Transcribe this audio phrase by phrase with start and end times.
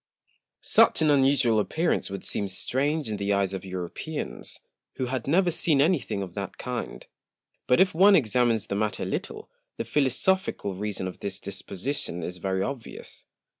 [0.63, 4.59] Such an unusual Appearance would seem strange in the Eyes of Europeans,
[4.95, 7.05] who had never seen any thing of that kind;
[7.67, 12.37] but if one examines the Matter a little, the philosophical Reason of this Disposition is
[12.37, 13.25] very obvious.